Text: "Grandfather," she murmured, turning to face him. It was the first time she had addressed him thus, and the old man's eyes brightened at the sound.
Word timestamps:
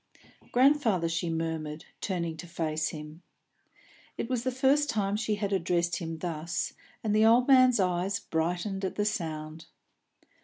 "Grandfather," 0.51 1.07
she 1.07 1.29
murmured, 1.29 1.85
turning 2.01 2.35
to 2.35 2.47
face 2.47 2.89
him. 2.89 3.21
It 4.17 4.29
was 4.31 4.41
the 4.43 4.49
first 4.51 4.89
time 4.89 5.15
she 5.15 5.35
had 5.35 5.53
addressed 5.53 5.97
him 5.97 6.17
thus, 6.17 6.73
and 7.03 7.15
the 7.15 7.27
old 7.27 7.47
man's 7.47 7.79
eyes 7.79 8.19
brightened 8.19 8.83
at 8.83 8.95
the 8.95 9.05
sound. 9.05 9.67